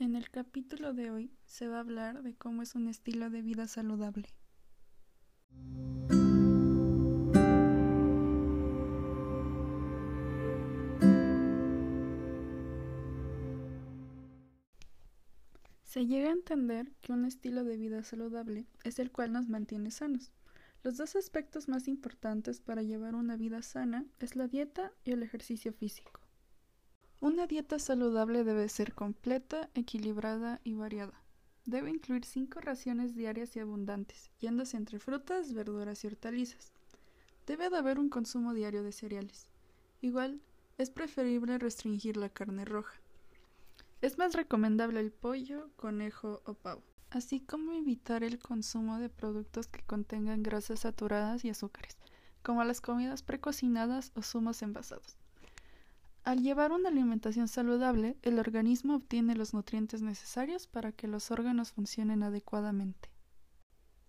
En 0.00 0.16
el 0.16 0.30
capítulo 0.30 0.94
de 0.94 1.10
hoy 1.10 1.30
se 1.44 1.68
va 1.68 1.76
a 1.76 1.80
hablar 1.80 2.22
de 2.22 2.34
cómo 2.34 2.62
es 2.62 2.74
un 2.74 2.88
estilo 2.88 3.28
de 3.28 3.42
vida 3.42 3.68
saludable. 3.68 4.30
Se 15.82 16.06
llega 16.06 16.30
a 16.30 16.32
entender 16.32 16.90
que 17.02 17.12
un 17.12 17.26
estilo 17.26 17.64
de 17.64 17.76
vida 17.76 18.02
saludable 18.02 18.64
es 18.84 18.98
el 19.00 19.12
cual 19.12 19.32
nos 19.32 19.50
mantiene 19.50 19.90
sanos. 19.90 20.32
Los 20.82 20.96
dos 20.96 21.14
aspectos 21.14 21.68
más 21.68 21.88
importantes 21.88 22.62
para 22.62 22.82
llevar 22.82 23.14
una 23.14 23.36
vida 23.36 23.60
sana 23.60 24.06
es 24.18 24.34
la 24.34 24.48
dieta 24.48 24.94
y 25.04 25.10
el 25.10 25.22
ejercicio 25.22 25.74
físico. 25.74 26.29
Una 27.22 27.46
dieta 27.46 27.78
saludable 27.78 28.44
debe 28.44 28.66
ser 28.70 28.94
completa, 28.94 29.68
equilibrada 29.74 30.58
y 30.64 30.72
variada. 30.72 31.22
Debe 31.66 31.90
incluir 31.90 32.24
cinco 32.24 32.60
raciones 32.60 33.14
diarias 33.14 33.54
y 33.56 33.60
abundantes, 33.60 34.30
yéndose 34.40 34.78
entre 34.78 34.98
frutas, 34.98 35.52
verduras 35.52 36.02
y 36.02 36.06
hortalizas. 36.06 36.72
Debe 37.46 37.68
de 37.68 37.76
haber 37.76 37.98
un 37.98 38.08
consumo 38.08 38.54
diario 38.54 38.82
de 38.82 38.92
cereales. 38.92 39.48
Igual, 40.00 40.40
es 40.78 40.88
preferible 40.88 41.58
restringir 41.58 42.16
la 42.16 42.30
carne 42.30 42.64
roja. 42.64 42.98
Es 44.00 44.16
más 44.16 44.32
recomendable 44.32 45.00
el 45.00 45.12
pollo, 45.12 45.68
conejo 45.76 46.40
o 46.46 46.54
pavo, 46.54 46.82
así 47.10 47.40
como 47.40 47.72
evitar 47.72 48.24
el 48.24 48.38
consumo 48.38 48.98
de 48.98 49.10
productos 49.10 49.66
que 49.66 49.82
contengan 49.82 50.42
grasas 50.42 50.80
saturadas 50.80 51.44
y 51.44 51.50
azúcares, 51.50 51.98
como 52.42 52.64
las 52.64 52.80
comidas 52.80 53.22
precocinadas 53.22 54.10
o 54.14 54.22
zumos 54.22 54.62
envasados. 54.62 55.19
Al 56.22 56.42
llevar 56.42 56.72
una 56.72 56.90
alimentación 56.90 57.48
saludable, 57.48 58.18
el 58.22 58.38
organismo 58.38 58.94
obtiene 58.94 59.34
los 59.34 59.54
nutrientes 59.54 60.02
necesarios 60.02 60.66
para 60.66 60.92
que 60.92 61.08
los 61.08 61.30
órganos 61.30 61.72
funcionen 61.72 62.22
adecuadamente. 62.22 63.10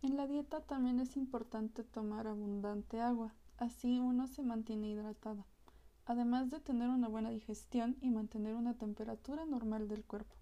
En 0.02 0.17
la 0.17 0.27
dieta 0.27 0.59
también 0.61 1.00
es 1.00 1.16
importante 1.16 1.83
tomar 1.83 2.27
abundante 2.27 3.00
agua, 3.00 3.33
así 3.58 4.00
uno 4.00 4.27
se 4.27 4.44
mantiene 4.44 4.89
hidratado, 4.89 5.45
además 6.05 6.50
de 6.50 6.59
tener 6.59 6.89
una 6.89 7.08
buena 7.08 7.30
digestión 7.30 7.95
y 8.02 8.09
mantener 8.09 8.55
una 8.55 8.73
temperatura 8.73 9.45
normal 9.45 9.88
del 9.88 10.03
cuerpo. 10.03 10.35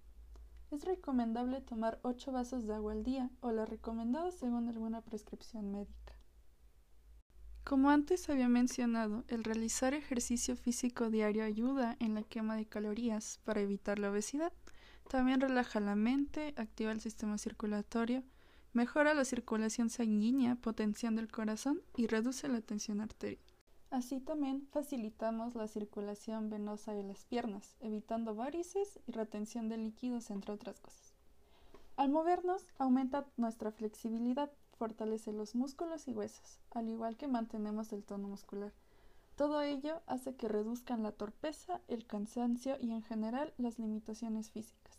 Es 0.72 0.86
recomendable 0.86 1.62
tomar 1.62 2.00
8 2.02 2.32
vasos 2.32 2.66
de 2.66 2.74
agua 2.74 2.94
al 2.94 3.04
día 3.04 3.30
o 3.42 3.52
la 3.52 3.66
recomendada 3.66 4.32
según 4.32 4.70
alguna 4.70 5.02
prescripción 5.02 5.72
médica. 5.72 6.19
Como 7.70 7.92
antes 7.92 8.28
había 8.32 8.50
mencionado, 8.50 9.24
el 9.28 9.44
realizar 9.44 9.94
ejercicio 9.94 10.56
físico 10.56 11.12
diario 11.12 11.44
ayuda 11.44 11.98
en 12.00 12.16
la 12.16 12.24
quema 12.24 12.56
de 12.56 12.66
calorías 12.66 13.40
para 13.44 13.62
evitar 13.62 14.00
la 14.00 14.10
obesidad. 14.10 14.52
También 15.08 15.40
relaja 15.40 15.80
la 15.80 15.94
mente, 15.94 16.56
activa 16.58 16.92
el 16.92 17.00
sistema 17.00 17.38
circulatorio, 17.38 18.24
mejora 18.74 19.14
la 19.14 19.24
circulación 19.24 19.92
sanguínea, 19.92 20.56
potenciando 20.56 21.22
el 21.22 21.32
corazón 21.32 21.80
y 21.96 22.08
reduce 22.08 22.48
la 22.48 22.62
tensión 22.62 23.02
arterial. 23.02 23.44
Así 23.92 24.20
también 24.20 24.68
facilitamos 24.72 25.54
la 25.54 25.68
circulación 25.68 26.50
venosa 26.50 26.96
de 26.96 27.04
las 27.04 27.24
piernas, 27.26 27.76
evitando 27.82 28.34
varices 28.34 29.00
y 29.06 29.12
retención 29.12 29.70
de 29.70 29.78
líquidos, 29.78 30.32
entre 30.32 30.54
otras 30.54 30.80
cosas. 30.80 31.14
Al 31.98 32.10
movernos, 32.10 32.66
aumenta 32.80 33.28
nuestra 33.38 33.72
flexibilidad, 33.72 34.50
fortalece 34.80 35.34
los 35.34 35.56
músculos 35.56 36.08
y 36.08 36.14
huesos, 36.14 36.58
al 36.72 36.88
igual 36.88 37.18
que 37.18 37.28
mantenemos 37.28 37.92
el 37.92 38.04
tono 38.04 38.30
muscular. 38.30 38.72
Todo 39.36 39.62
ello 39.62 40.02
hace 40.08 40.36
que 40.36 40.48
reduzcan 40.48 41.04
la 41.04 41.12
torpeza, 41.12 41.82
el 41.90 42.08
cansancio 42.08 42.78
y 42.80 42.92
en 42.92 43.04
general 43.04 43.54
las 43.58 43.78
limitaciones 43.78 44.50
físicas. 44.52 44.98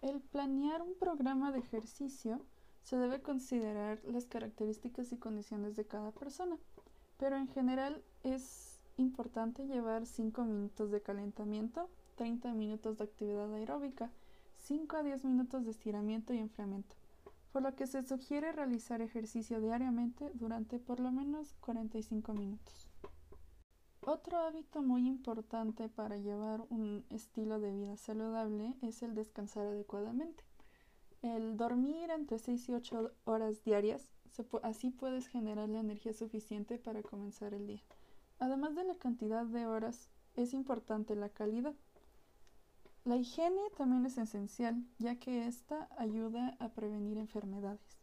El 0.00 0.20
planear 0.20 0.80
un 0.80 0.94
programa 0.94 1.52
de 1.52 1.58
ejercicio 1.58 2.40
se 2.82 2.96
debe 2.96 3.20
considerar 3.20 4.02
las 4.04 4.24
características 4.24 5.12
y 5.12 5.18
condiciones 5.18 5.76
de 5.76 5.86
cada 5.86 6.10
persona, 6.10 6.56
pero 7.18 7.36
en 7.36 7.48
general 7.48 8.02
es 8.22 8.80
importante 8.96 9.66
llevar 9.66 10.06
5 10.06 10.42
minutos 10.44 10.90
de 10.90 11.02
calentamiento, 11.02 11.90
30 12.16 12.52
minutos 12.54 12.96
de 12.96 13.04
actividad 13.04 13.52
aeróbica, 13.52 14.10
5 14.56 14.96
a 14.96 15.02
10 15.02 15.24
minutos 15.24 15.64
de 15.64 15.70
estiramiento 15.70 16.32
y 16.32 16.38
enfriamiento 16.38 16.94
por 17.54 17.62
lo 17.62 17.76
que 17.76 17.86
se 17.86 18.02
sugiere 18.02 18.50
realizar 18.50 19.00
ejercicio 19.00 19.60
diariamente 19.60 20.28
durante 20.34 20.80
por 20.80 20.98
lo 20.98 21.12
menos 21.12 21.54
45 21.60 22.34
minutos. 22.34 22.88
Otro 24.00 24.38
hábito 24.38 24.82
muy 24.82 25.06
importante 25.06 25.88
para 25.88 26.16
llevar 26.16 26.66
un 26.68 27.04
estilo 27.10 27.60
de 27.60 27.70
vida 27.70 27.96
saludable 27.96 28.74
es 28.82 29.04
el 29.04 29.14
descansar 29.14 29.68
adecuadamente. 29.68 30.42
El 31.22 31.56
dormir 31.56 32.10
entre 32.10 32.40
6 32.40 32.70
y 32.70 32.74
8 32.74 33.12
horas 33.22 33.62
diarias, 33.62 34.10
así 34.64 34.90
puedes 34.90 35.28
generar 35.28 35.68
la 35.68 35.78
energía 35.78 36.12
suficiente 36.12 36.80
para 36.80 37.04
comenzar 37.04 37.54
el 37.54 37.68
día. 37.68 37.84
Además 38.40 38.74
de 38.74 38.82
la 38.82 38.96
cantidad 38.96 39.46
de 39.46 39.64
horas, 39.68 40.08
es 40.34 40.54
importante 40.54 41.14
la 41.14 41.28
calidad. 41.28 41.76
La 43.04 43.16
higiene 43.16 43.60
también 43.76 44.06
es 44.06 44.16
esencial, 44.16 44.82
ya 44.98 45.16
que 45.16 45.46
ésta 45.46 45.90
ayuda 45.98 46.56
a 46.58 46.70
prevenir 46.70 47.18
enfermedades. 47.18 48.00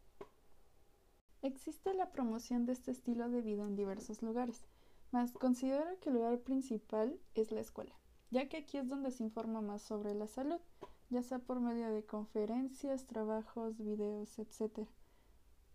Existe 1.42 1.96
la 1.96 2.12
promoción 2.12 2.68
de 2.68 2.74
este 2.74 2.92
estilo 2.92 3.28
de 3.28 3.42
vida 3.42 3.64
en 3.64 3.76
diversos 3.76 4.22
lugares, 4.22 4.68
mas 5.10 5.32
considero 5.32 6.00
que 6.00 6.10
el 6.10 6.16
lugar 6.18 6.40
principal 6.42 7.20
es 7.34 7.52
la 7.52 7.62
escuela, 7.62 7.96
ya 8.30 8.48
que 8.48 8.58
aquí 8.58 8.78
es 8.78 8.90
donde 8.90 9.10
se 9.10 9.24
informa 9.24 9.60
más 9.60 9.82
sobre 9.82 10.14
la 10.14 10.28
salud, 10.28 10.62
ya 11.10 11.24
sea 11.24 11.40
por 11.40 11.60
medio 11.60 11.90
de 11.90 12.06
conferencias, 12.06 13.08
trabajos, 13.08 13.80
videos, 13.80 14.38
etc. 14.38 14.88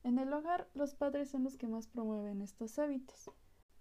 En 0.05 0.21
el 0.21 0.33
hogar, 0.33 0.71
los 0.73 0.95
padres 0.95 1.31
son 1.31 1.43
los 1.43 1.57
que 1.57 1.67
más 1.67 1.89
promueven 1.89 2.43
estos 2.43 2.79
hábitos. 2.79 3.29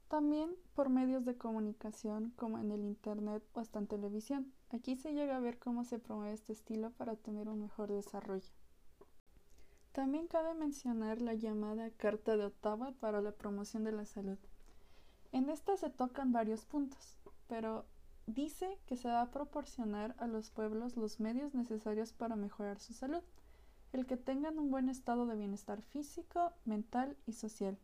También 0.07 0.51
por 0.75 0.89
medios 0.89 1.25
de 1.25 1.35
comunicación 1.35 2.31
como 2.35 2.59
en 2.59 2.71
el 2.71 2.81
Internet 2.85 3.43
o 3.53 3.59
hasta 3.59 3.79
en 3.79 3.87
televisión. 3.87 4.53
Aquí 4.69 4.95
se 4.95 5.13
llega 5.13 5.35
a 5.35 5.39
ver 5.39 5.57
cómo 5.57 5.83
se 5.83 5.97
promueve 5.97 6.33
este 6.33 6.53
estilo 6.53 6.91
para 6.91 7.15
tener 7.15 7.49
un 7.49 7.61
mejor 7.61 7.91
desarrollo. 7.91 8.51
También 9.93 10.27
cabe 10.27 10.53
mencionar 10.53 11.21
la 11.21 11.33
llamada 11.33 11.89
Carta 11.89 12.37
de 12.37 12.45
Ottawa 12.45 12.93
para 12.99 13.21
la 13.21 13.31
promoción 13.31 13.83
de 13.83 13.93
la 13.93 14.05
salud. 14.05 14.37
En 15.31 15.49
esta 15.49 15.75
se 15.75 15.89
tocan 15.89 16.31
varios 16.31 16.65
puntos, 16.65 17.17
pero 17.47 17.85
dice 18.27 18.77
que 18.85 18.97
se 18.97 19.07
va 19.07 19.21
a 19.21 19.31
proporcionar 19.31 20.15
a 20.19 20.27
los 20.27 20.51
pueblos 20.51 20.97
los 20.97 21.19
medios 21.19 21.55
necesarios 21.55 22.13
para 22.13 22.35
mejorar 22.35 22.79
su 22.79 22.93
salud, 22.93 23.23
el 23.91 24.05
que 24.05 24.17
tengan 24.17 24.59
un 24.59 24.69
buen 24.69 24.89
estado 24.89 25.25
de 25.25 25.35
bienestar 25.35 25.81
físico, 25.81 26.51
mental 26.65 27.17
y 27.25 27.33
social 27.33 27.79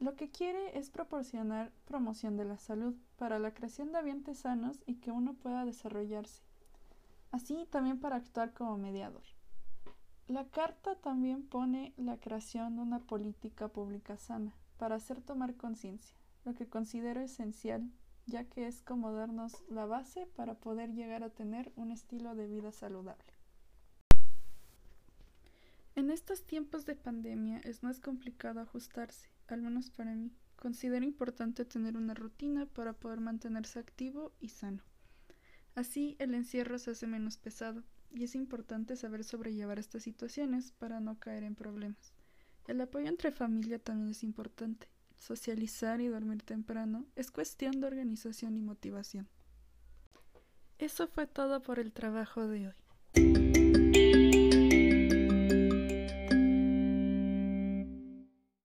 lo 0.00 0.16
que 0.16 0.30
quiere 0.30 0.78
es 0.78 0.88
proporcionar 0.88 1.70
promoción 1.84 2.38
de 2.38 2.46
la 2.46 2.56
salud 2.56 2.94
para 3.16 3.38
la 3.38 3.52
creación 3.52 3.92
de 3.92 3.98
ambientes 3.98 4.38
sanos 4.38 4.82
y 4.86 4.94
que 4.94 5.12
uno 5.12 5.34
pueda 5.34 5.66
desarrollarse, 5.66 6.42
así 7.30 7.66
también 7.70 8.00
para 8.00 8.16
actuar 8.16 8.54
como 8.54 8.78
mediador. 8.78 9.22
La 10.26 10.46
carta 10.46 10.94
también 10.94 11.46
pone 11.46 11.92
la 11.98 12.16
creación 12.16 12.76
de 12.76 12.82
una 12.82 13.00
política 13.00 13.68
pública 13.68 14.16
sana 14.16 14.54
para 14.78 14.94
hacer 14.94 15.20
tomar 15.20 15.54
conciencia, 15.56 16.16
lo 16.46 16.54
que 16.54 16.66
considero 16.66 17.20
esencial, 17.20 17.90
ya 18.26 18.44
que 18.44 18.66
es 18.66 18.80
como 18.80 19.12
darnos 19.12 19.62
la 19.68 19.84
base 19.84 20.26
para 20.34 20.54
poder 20.54 20.94
llegar 20.94 21.24
a 21.24 21.30
tener 21.30 21.72
un 21.76 21.90
estilo 21.90 22.34
de 22.34 22.46
vida 22.46 22.72
saludable. 22.72 23.34
En 25.94 26.10
estos 26.10 26.46
tiempos 26.46 26.86
de 26.86 26.94
pandemia 26.94 27.60
es 27.64 27.82
más 27.82 28.00
complicado 28.00 28.60
ajustarse, 28.60 29.28
al 29.54 29.62
menos 29.62 29.90
para 29.90 30.14
mí. 30.14 30.32
Considero 30.56 31.04
importante 31.04 31.64
tener 31.64 31.96
una 31.96 32.14
rutina 32.14 32.66
para 32.66 32.92
poder 32.92 33.20
mantenerse 33.20 33.78
activo 33.78 34.32
y 34.40 34.50
sano. 34.50 34.82
Así 35.74 36.16
el 36.18 36.34
encierro 36.34 36.78
se 36.78 36.90
hace 36.90 37.06
menos 37.06 37.38
pesado 37.38 37.82
y 38.12 38.24
es 38.24 38.34
importante 38.34 38.96
saber 38.96 39.24
sobrellevar 39.24 39.78
estas 39.78 40.02
situaciones 40.02 40.72
para 40.72 41.00
no 41.00 41.18
caer 41.18 41.44
en 41.44 41.54
problemas. 41.54 42.12
El 42.66 42.80
apoyo 42.80 43.08
entre 43.08 43.32
familia 43.32 43.78
también 43.78 44.10
es 44.10 44.22
importante. 44.22 44.88
Socializar 45.16 46.00
y 46.00 46.08
dormir 46.08 46.42
temprano 46.42 47.06
es 47.16 47.30
cuestión 47.30 47.80
de 47.80 47.86
organización 47.86 48.56
y 48.56 48.62
motivación. 48.62 49.28
Eso 50.78 51.06
fue 51.06 51.26
todo 51.26 51.62
por 51.62 51.78
el 51.78 51.92
trabajo 51.92 52.46
de 52.46 52.68
hoy. 52.68 53.39